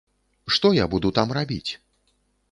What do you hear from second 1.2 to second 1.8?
рабіць?